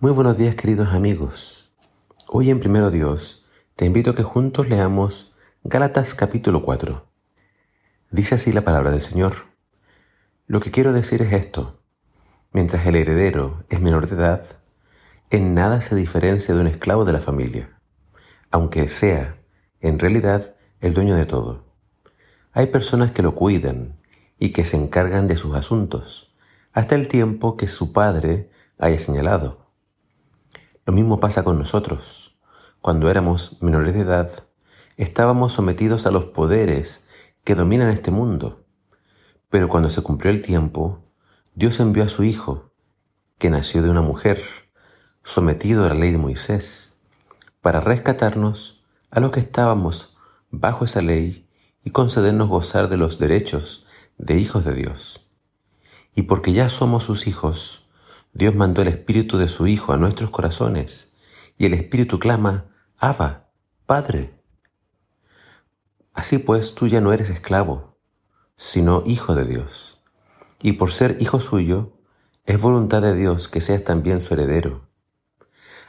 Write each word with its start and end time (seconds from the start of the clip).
Muy 0.00 0.12
buenos 0.12 0.38
días 0.38 0.54
queridos 0.54 0.90
amigos. 0.90 1.72
Hoy 2.28 2.50
en 2.50 2.60
Primero 2.60 2.92
Dios 2.92 3.44
te 3.74 3.84
invito 3.84 4.12
a 4.12 4.14
que 4.14 4.22
juntos 4.22 4.68
leamos 4.68 5.32
Gálatas 5.64 6.14
capítulo 6.14 6.62
4. 6.62 7.04
Dice 8.12 8.36
así 8.36 8.52
la 8.52 8.60
palabra 8.60 8.92
del 8.92 9.00
Señor. 9.00 9.34
Lo 10.46 10.60
que 10.60 10.70
quiero 10.70 10.92
decir 10.92 11.20
es 11.22 11.32
esto. 11.32 11.80
Mientras 12.52 12.86
el 12.86 12.94
heredero 12.94 13.64
es 13.70 13.80
menor 13.80 14.06
de 14.06 14.14
edad, 14.14 14.46
en 15.30 15.54
nada 15.54 15.80
se 15.80 15.96
diferencia 15.96 16.54
de 16.54 16.60
un 16.60 16.68
esclavo 16.68 17.04
de 17.04 17.14
la 17.14 17.20
familia, 17.20 17.80
aunque 18.52 18.88
sea, 18.88 19.42
en 19.80 19.98
realidad, 19.98 20.54
el 20.80 20.94
dueño 20.94 21.16
de 21.16 21.26
todo. 21.26 21.64
Hay 22.52 22.68
personas 22.68 23.10
que 23.10 23.22
lo 23.22 23.34
cuidan 23.34 23.96
y 24.38 24.50
que 24.50 24.64
se 24.64 24.76
encargan 24.76 25.26
de 25.26 25.36
sus 25.36 25.56
asuntos, 25.56 26.36
hasta 26.72 26.94
el 26.94 27.08
tiempo 27.08 27.56
que 27.56 27.66
su 27.66 27.92
padre 27.92 28.48
haya 28.78 29.00
señalado. 29.00 29.67
Lo 30.88 30.94
mismo 30.94 31.20
pasa 31.20 31.44
con 31.44 31.58
nosotros. 31.58 32.38
Cuando 32.80 33.10
éramos 33.10 33.60
menores 33.60 33.92
de 33.92 34.00
edad, 34.00 34.30
estábamos 34.96 35.52
sometidos 35.52 36.06
a 36.06 36.10
los 36.10 36.24
poderes 36.24 37.06
que 37.44 37.54
dominan 37.54 37.90
este 37.90 38.10
mundo. 38.10 38.64
Pero 39.50 39.68
cuando 39.68 39.90
se 39.90 40.00
cumplió 40.00 40.32
el 40.32 40.40
tiempo, 40.40 41.04
Dios 41.54 41.78
envió 41.80 42.04
a 42.04 42.08
su 42.08 42.24
Hijo, 42.24 42.72
que 43.36 43.50
nació 43.50 43.82
de 43.82 43.90
una 43.90 44.00
mujer, 44.00 44.42
sometido 45.22 45.84
a 45.84 45.90
la 45.90 45.94
ley 45.94 46.10
de 46.10 46.16
Moisés, 46.16 46.98
para 47.60 47.80
rescatarnos 47.80 48.82
a 49.10 49.20
los 49.20 49.30
que 49.30 49.40
estábamos 49.40 50.16
bajo 50.50 50.86
esa 50.86 51.02
ley 51.02 51.50
y 51.84 51.90
concedernos 51.90 52.48
gozar 52.48 52.88
de 52.88 52.96
los 52.96 53.18
derechos 53.18 53.84
de 54.16 54.38
hijos 54.38 54.64
de 54.64 54.72
Dios. 54.72 55.28
Y 56.14 56.22
porque 56.22 56.54
ya 56.54 56.70
somos 56.70 57.04
sus 57.04 57.26
hijos, 57.26 57.87
Dios 58.38 58.54
mandó 58.54 58.82
el 58.82 58.88
Espíritu 58.88 59.36
de 59.36 59.48
su 59.48 59.66
Hijo 59.66 59.92
a 59.92 59.96
nuestros 59.96 60.30
corazones, 60.30 61.12
y 61.56 61.66
el 61.66 61.74
Espíritu 61.74 62.20
clama, 62.20 62.66
Abba, 62.96 63.50
Padre. 63.84 64.32
Así 66.14 66.38
pues, 66.38 66.76
tú 66.76 66.86
ya 66.86 67.00
no 67.00 67.12
eres 67.12 67.30
esclavo, 67.30 67.98
sino 68.56 69.02
hijo 69.04 69.34
de 69.34 69.44
Dios. 69.44 70.00
Y 70.62 70.74
por 70.74 70.92
ser 70.92 71.16
hijo 71.18 71.40
suyo, 71.40 71.94
es 72.46 72.60
voluntad 72.60 73.02
de 73.02 73.16
Dios 73.16 73.48
que 73.48 73.60
seas 73.60 73.82
también 73.82 74.20
su 74.20 74.34
heredero. 74.34 74.88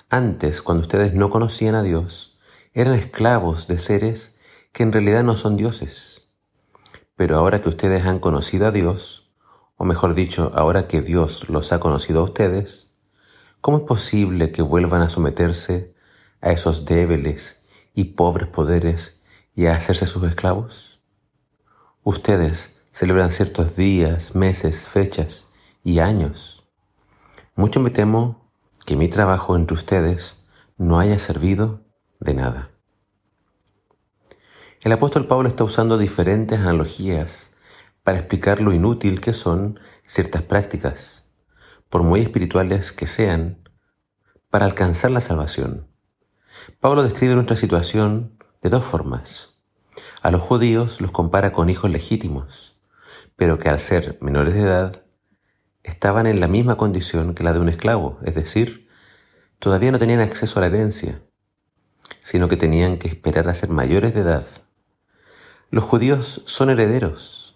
Antes, 0.09 0.63
cuando 0.63 0.81
ustedes 0.81 1.13
no 1.13 1.29
conocían 1.29 1.75
a 1.75 1.83
Dios, 1.83 2.39
eran 2.73 2.95
esclavos 2.95 3.67
de 3.67 3.77
seres 3.77 4.39
que 4.71 4.81
en 4.81 4.91
realidad 4.91 5.23
no 5.23 5.37
son 5.37 5.55
dioses. 5.55 6.31
Pero 7.15 7.37
ahora 7.37 7.61
que 7.61 7.69
ustedes 7.69 8.07
han 8.07 8.17
conocido 8.17 8.65
a 8.65 8.71
Dios, 8.71 9.28
o 9.81 9.85
mejor 9.85 10.13
dicho, 10.13 10.51
ahora 10.55 10.89
que 10.89 11.01
Dios 11.01 11.47
los 11.47 11.71
ha 11.71 11.79
conocido 11.79 12.19
a 12.19 12.23
ustedes, 12.23 12.91
¿cómo 13.61 13.77
es 13.77 13.83
posible 13.83 14.51
que 14.51 14.61
vuelvan 14.61 15.01
a 15.01 15.09
someterse 15.09 15.95
a 16.41 16.51
esos 16.51 16.83
débiles 16.83 17.65
y 17.93 18.03
pobres 18.03 18.49
poderes 18.49 19.23
y 19.55 19.67
a 19.67 19.77
hacerse 19.77 20.05
sus 20.05 20.21
esclavos? 20.25 20.99
Ustedes 22.03 22.81
celebran 22.91 23.31
ciertos 23.31 23.77
días, 23.77 24.35
meses, 24.35 24.89
fechas 24.89 25.53
y 25.81 25.99
años. 25.99 26.67
Mucho 27.55 27.79
me 27.79 27.89
temo 27.89 28.51
que 28.85 28.97
mi 28.97 29.07
trabajo 29.07 29.55
entre 29.55 29.75
ustedes 29.75 30.43
no 30.75 30.99
haya 30.99 31.17
servido 31.19 31.85
de 32.19 32.33
nada. 32.33 32.69
El 34.81 34.91
apóstol 34.91 35.25
Pablo 35.25 35.47
está 35.47 35.63
usando 35.63 35.97
diferentes 35.97 36.59
analogías 36.59 37.55
para 38.03 38.19
explicar 38.19 38.61
lo 38.61 38.73
inútil 38.73 39.21
que 39.21 39.33
son 39.33 39.79
ciertas 40.05 40.41
prácticas, 40.41 41.31
por 41.89 42.03
muy 42.03 42.21
espirituales 42.21 42.91
que 42.91 43.07
sean, 43.07 43.69
para 44.49 44.65
alcanzar 44.65 45.11
la 45.11 45.21
salvación. 45.21 45.87
Pablo 46.79 47.03
describe 47.03 47.35
nuestra 47.35 47.55
situación 47.55 48.37
de 48.61 48.69
dos 48.69 48.83
formas. 48.83 49.59
A 50.21 50.31
los 50.31 50.41
judíos 50.41 51.01
los 51.01 51.11
compara 51.11 51.53
con 51.53 51.69
hijos 51.69 51.89
legítimos, 51.89 52.79
pero 53.35 53.57
que 53.59 53.69
al 53.69 53.79
ser 53.79 54.17
menores 54.21 54.53
de 54.53 54.61
edad 54.61 55.05
estaban 55.83 56.27
en 56.27 56.39
la 56.39 56.47
misma 56.47 56.77
condición 56.77 57.33
que 57.33 57.43
la 57.43 57.53
de 57.53 57.59
un 57.59 57.69
esclavo, 57.69 58.19
es 58.23 58.35
decir, 58.35 58.87
todavía 59.59 59.91
no 59.91 59.99
tenían 59.99 60.19
acceso 60.19 60.59
a 60.59 60.61
la 60.61 60.67
herencia, 60.67 61.21
sino 62.21 62.47
que 62.47 62.57
tenían 62.57 62.97
que 62.97 63.07
esperar 63.07 63.47
a 63.47 63.53
ser 63.53 63.69
mayores 63.69 64.13
de 64.13 64.21
edad. 64.21 64.45
Los 65.71 65.83
judíos 65.83 66.41
son 66.45 66.69
herederos, 66.69 67.48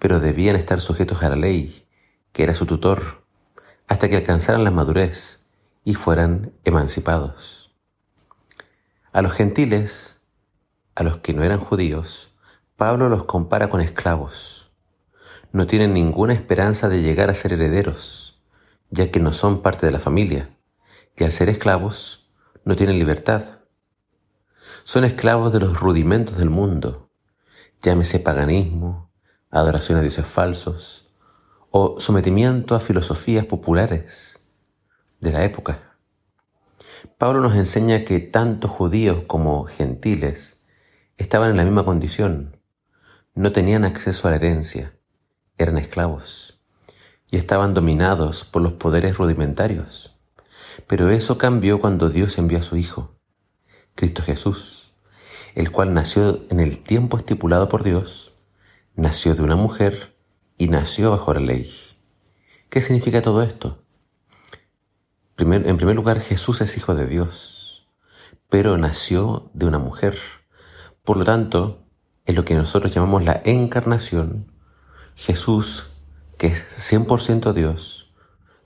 pero 0.00 0.18
debían 0.18 0.56
estar 0.56 0.80
sujetos 0.80 1.22
a 1.22 1.28
la 1.28 1.36
ley, 1.36 1.86
que 2.32 2.42
era 2.42 2.56
su 2.56 2.66
tutor, 2.66 3.22
hasta 3.86 4.08
que 4.08 4.16
alcanzaran 4.16 4.64
la 4.64 4.70
madurez 4.70 5.46
y 5.84 5.94
fueran 5.94 6.54
emancipados. 6.64 7.70
A 9.12 9.20
los 9.20 9.34
gentiles, 9.34 10.22
a 10.94 11.02
los 11.02 11.18
que 11.18 11.34
no 11.34 11.44
eran 11.44 11.60
judíos, 11.60 12.34
Pablo 12.76 13.10
los 13.10 13.24
compara 13.24 13.68
con 13.68 13.82
esclavos. 13.82 14.72
No 15.52 15.66
tienen 15.66 15.92
ninguna 15.92 16.32
esperanza 16.32 16.88
de 16.88 17.02
llegar 17.02 17.28
a 17.28 17.34
ser 17.34 17.52
herederos, 17.52 18.40
ya 18.88 19.10
que 19.10 19.20
no 19.20 19.34
son 19.34 19.60
parte 19.60 19.84
de 19.84 19.92
la 19.92 19.98
familia, 19.98 20.56
que 21.14 21.26
al 21.26 21.32
ser 21.32 21.50
esclavos 21.50 22.30
no 22.64 22.74
tienen 22.74 22.98
libertad. 22.98 23.58
Son 24.84 25.04
esclavos 25.04 25.52
de 25.52 25.60
los 25.60 25.78
rudimentos 25.78 26.38
del 26.38 26.48
mundo, 26.48 27.10
llámese 27.82 28.18
paganismo, 28.18 29.09
adoración 29.50 29.98
a 29.98 30.02
dioses 30.02 30.26
falsos 30.26 31.08
o 31.70 31.98
sometimiento 31.98 32.74
a 32.74 32.80
filosofías 32.80 33.44
populares 33.44 34.38
de 35.20 35.32
la 35.32 35.44
época. 35.44 35.96
Pablo 37.18 37.40
nos 37.40 37.54
enseña 37.56 38.04
que 38.04 38.20
tanto 38.20 38.68
judíos 38.68 39.24
como 39.26 39.64
gentiles 39.64 40.64
estaban 41.16 41.50
en 41.50 41.56
la 41.56 41.64
misma 41.64 41.84
condición, 41.84 42.56
no 43.34 43.52
tenían 43.52 43.84
acceso 43.84 44.28
a 44.28 44.30
la 44.30 44.36
herencia, 44.36 44.94
eran 45.58 45.78
esclavos 45.78 46.60
y 47.30 47.36
estaban 47.36 47.74
dominados 47.74 48.44
por 48.44 48.62
los 48.62 48.74
poderes 48.74 49.18
rudimentarios. 49.18 50.16
Pero 50.86 51.10
eso 51.10 51.38
cambió 51.38 51.80
cuando 51.80 52.08
Dios 52.08 52.38
envió 52.38 52.58
a 52.58 52.62
su 52.62 52.76
Hijo, 52.76 53.14
Cristo 53.94 54.22
Jesús, 54.22 54.92
el 55.54 55.70
cual 55.70 55.92
nació 55.92 56.44
en 56.50 56.60
el 56.60 56.82
tiempo 56.82 57.16
estipulado 57.16 57.68
por 57.68 57.82
Dios 57.82 58.29
nació 59.00 59.34
de 59.34 59.40
una 59.40 59.56
mujer 59.56 60.14
y 60.58 60.68
nació 60.68 61.10
bajo 61.10 61.32
la 61.32 61.40
ley. 61.40 61.72
¿Qué 62.68 62.82
significa 62.82 63.22
todo 63.22 63.42
esto? 63.42 63.82
en 65.38 65.76
primer 65.78 65.96
lugar, 65.96 66.20
Jesús 66.20 66.60
es 66.60 66.76
hijo 66.76 66.94
de 66.94 67.06
Dios, 67.06 67.88
pero 68.50 68.76
nació 68.76 69.50
de 69.54 69.64
una 69.64 69.78
mujer. 69.78 70.18
Por 71.02 71.16
lo 71.16 71.24
tanto, 71.24 71.86
en 72.26 72.34
lo 72.34 72.44
que 72.44 72.54
nosotros 72.54 72.92
llamamos 72.92 73.24
la 73.24 73.40
encarnación, 73.46 74.52
Jesús, 75.14 75.86
que 76.36 76.48
es 76.48 76.92
100% 76.92 77.54
Dios, 77.54 78.12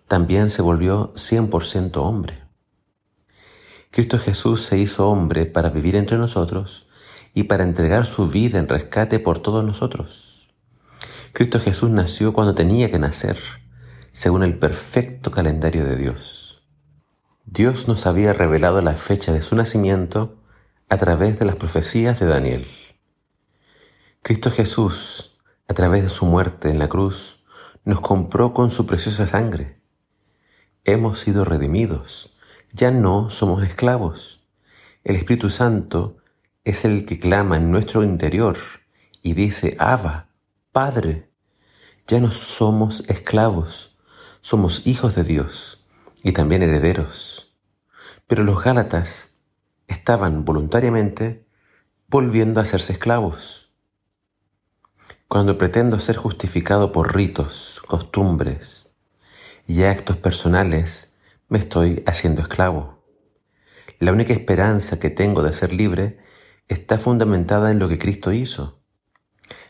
también 0.09 0.51
se 0.51 0.62
volvió 0.62 1.15
100% 1.15 1.99
hombre. 1.99 2.43
Cristo 3.93 4.19
Jesús 4.19 4.62
se 4.62 4.78
hizo 4.78 5.09
hombre 5.09 5.47
para 5.47 5.71
vivir 5.71 5.95
entre 5.95 6.19
nosotros 6.19 6.84
y 7.34 7.45
para 7.45 7.65
entregar 7.65 8.06
su 8.06 8.28
vida 8.28 8.59
en 8.59 8.69
rescate 8.69 9.19
por 9.19 9.41
todos 9.41 9.65
nosotros. 9.65 10.49
Cristo 11.33 11.59
Jesús 11.59 11.91
nació 11.91 12.33
cuando 12.33 12.55
tenía 12.55 12.91
que 12.91 13.00
nacer, 13.00 13.39
según 14.12 14.45
el 14.45 14.56
perfecto 14.56 15.33
calendario 15.33 15.84
de 15.84 15.97
Dios. 15.97 16.62
Dios 17.45 17.89
nos 17.89 18.06
había 18.06 18.33
revelado 18.33 18.81
la 18.81 18.95
fecha 18.95 19.33
de 19.33 19.43
su 19.43 19.56
nacimiento 19.56 20.39
a 20.89 20.97
través 20.97 21.39
de 21.41 21.45
las 21.45 21.56
profecías 21.56 22.21
de 22.21 22.27
Daniel. 22.27 22.67
Cristo 24.22 24.51
Jesús, 24.51 25.37
a 25.69 25.75
través 25.75 26.05
de 26.05 26.09
su 26.09 26.25
muerte 26.25 26.71
en 26.71 26.78
la 26.78 26.89
cruz, 26.89 27.45
nos 27.84 28.01
compró 28.01 28.55
con 28.55 28.71
su 28.71 28.87
preciosa 28.87 29.27
sangre. 29.27 29.81
Hemos 30.84 31.19
sido 31.19 31.45
redimidos, 31.45 32.37
ya 32.72 32.91
no 32.91 33.28
somos 33.28 33.63
esclavos. 33.65 34.47
El 35.03 35.16
Espíritu 35.16 35.51
Santo 35.51 36.19
es 36.65 36.84
el 36.84 37.05
que 37.05 37.19
clama 37.19 37.59
en 37.59 37.71
nuestro 37.71 38.03
interior 38.03 38.57
y 39.22 39.34
dice, 39.34 39.77
Abba, 39.78 40.28
Padre, 40.72 41.31
ya 42.07 42.21
no 42.21 42.33
somos 42.33 43.05
esclavos, 43.09 43.99
somos 44.41 44.87
hijos 44.87 45.15
de 45.15 45.25
Dios 45.25 45.84
y 46.22 46.33
también 46.33 46.63
herederos. 46.63 47.55
Pero 48.27 48.45
los 48.45 48.63
Gálatas 48.65 49.34
estaban 49.89 50.45
voluntariamente 50.45 51.47
volviendo 52.09 52.61
a 52.61 52.63
hacerse 52.63 52.95
esclavos. 52.95 53.72
Cuando 55.28 55.59
pretendo 55.59 56.01
ser 56.01 56.17
justificado 56.17 56.93
por 56.93 57.15
ritos, 57.15 57.83
costumbres 57.87 58.91
y 59.67 59.83
actos 59.83 60.17
personales, 60.17 61.17
me 61.49 61.59
estoy 61.59 62.03
haciendo 62.07 62.41
esclavo. 62.41 63.05
La 63.99 64.13
única 64.13 64.33
esperanza 64.33 64.99
que 64.99 65.10
tengo 65.10 65.43
de 65.43 65.53
ser 65.53 65.72
libre 65.72 66.19
está 66.69 66.99
fundamentada 66.99 67.71
en 67.71 67.78
lo 67.78 67.89
que 67.89 67.99
Cristo 67.99 68.33
hizo. 68.33 68.83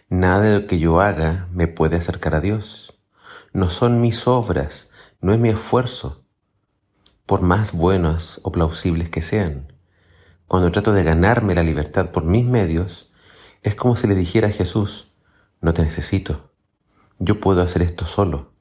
Nada 0.09 0.43
de 0.43 0.61
lo 0.61 0.67
que 0.67 0.79
yo 0.79 1.01
haga 1.01 1.49
me 1.53 1.67
puede 1.67 1.97
acercar 1.97 2.35
a 2.35 2.41
Dios. 2.41 3.01
No 3.53 3.71
son 3.71 4.01
mis 4.01 4.27
obras, 4.29 4.91
no 5.21 5.33
es 5.33 5.41
mi 5.41 5.49
esfuerzo. 5.49 6.25
por 7.27 7.41
más 7.41 7.73
buenas 7.73 8.41
o 8.45 8.53
plausibles 8.53 9.09
que 9.09 9.23
sean. 9.23 9.73
Cuando 10.47 10.71
trato 10.73 10.93
de 10.93 11.05
ganarme 11.05 11.55
la 11.55 11.63
libertad 11.63 12.11
por 12.11 12.25
mis 12.25 12.45
medios, 12.45 13.13
es 13.63 13.75
como 13.75 13.97
si 13.97 14.07
le 14.07 14.15
dijera 14.15 14.49
a 14.49 14.53
Jesús, 14.53 15.15
no 15.63 15.73
te 15.73 15.83
necesito, 15.83 16.53
yo 17.19 17.41
puedo 17.41 17.63
hacer 17.63 17.81
esto 17.81 18.05
solo. 18.05 18.53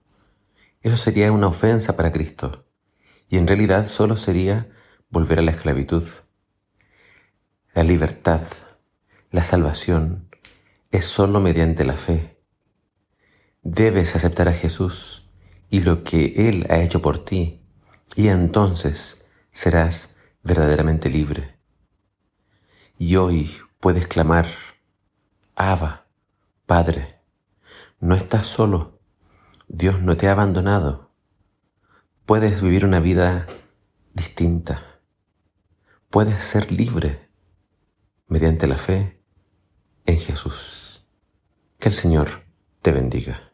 Eso 0.82 0.96
sería 0.96 1.32
una 1.32 1.48
ofensa 1.48 1.98
para 1.98 2.12
Cristo, 2.14 2.66
y 3.28 3.38
en 3.38 3.48
realidad 3.48 3.88
solo 3.88 4.16
sería 4.16 4.70
volver 5.10 5.40
a 5.40 5.42
la 5.42 5.52
esclavitud. 5.52 6.04
La 7.74 7.82
libertad, 7.82 8.44
la 9.32 9.44
salvación, 9.44 10.30
es 10.92 11.06
solo 11.06 11.40
mediante 11.40 11.84
la 11.84 11.98
fe. 11.98 12.40
Debes 13.64 14.16
aceptar 14.16 14.48
a 14.48 14.54
Jesús 14.54 15.28
y 15.72 15.80
lo 15.80 16.04
que 16.04 16.48
Él 16.48 16.68
ha 16.70 16.78
hecho 16.78 17.02
por 17.02 17.26
ti, 17.26 17.66
y 18.16 18.28
entonces 18.28 19.26
serás 19.52 20.18
verdaderamente 20.44 21.10
libre. 21.10 21.58
Y 23.00 23.16
hoy 23.16 23.52
puedes 23.80 24.06
clamar, 24.06 24.46
Abba, 25.56 26.06
Padre, 26.68 27.08
no 28.00 28.14
estás 28.14 28.46
solo, 28.46 29.00
Dios 29.68 30.00
no 30.00 30.16
te 30.16 30.28
ha 30.28 30.34
abandonado, 30.34 31.10
puedes 32.28 32.62
vivir 32.62 32.86
una 32.86 33.00
vida 33.00 33.48
distinta, 34.14 35.00
puedes 36.12 36.46
ser 36.46 36.72
libre 36.72 37.23
mediante 38.34 38.66
la 38.66 38.78
fe 38.78 39.20
en 40.08 40.18
Jesús. 40.18 41.06
Que 41.78 41.90
el 41.90 41.94
Señor 41.94 42.48
te 42.82 42.92
bendiga. 42.92 43.53